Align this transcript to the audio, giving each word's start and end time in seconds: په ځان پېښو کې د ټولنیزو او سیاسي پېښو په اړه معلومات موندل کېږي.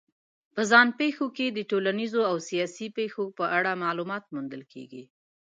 په 0.53 0.61
ځان 0.71 0.87
پېښو 0.99 1.25
کې 1.35 1.45
د 1.49 1.59
ټولنیزو 1.71 2.21
او 2.31 2.35
سیاسي 2.49 2.87
پېښو 2.97 3.23
په 3.37 3.45
اړه 3.57 3.79
معلومات 3.83 4.23
موندل 4.33 4.63
کېږي. 4.73 5.03